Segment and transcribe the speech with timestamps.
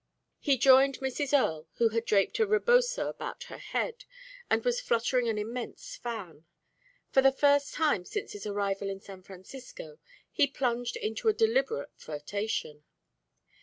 [0.39, 1.31] He joined Mrs.
[1.31, 4.05] Earle, who had draped a reboso about her head,
[4.49, 6.45] and was fluttering an immense fan.
[7.11, 9.99] For the first time since his arrival in San Francisco,
[10.31, 12.83] he plunged into a deliberate flirtation.